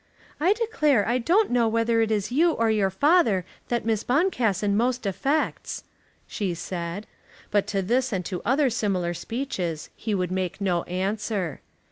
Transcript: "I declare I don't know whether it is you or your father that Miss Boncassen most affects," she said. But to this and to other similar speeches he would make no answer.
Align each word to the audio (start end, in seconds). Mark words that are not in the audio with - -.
"I 0.39 0.53
declare 0.53 1.07
I 1.07 1.19
don't 1.19 1.51
know 1.51 1.67
whether 1.67 2.01
it 2.01 2.09
is 2.09 2.31
you 2.31 2.53
or 2.53 2.71
your 2.71 2.89
father 2.89 3.45
that 3.67 3.85
Miss 3.85 4.03
Boncassen 4.03 4.75
most 4.75 5.05
affects," 5.05 5.83
she 6.25 6.55
said. 6.55 7.05
But 7.51 7.67
to 7.67 7.83
this 7.83 8.11
and 8.11 8.25
to 8.25 8.41
other 8.43 8.71
similar 8.71 9.13
speeches 9.13 9.91
he 9.95 10.15
would 10.15 10.31
make 10.31 10.59
no 10.59 10.81
answer. 10.85 11.61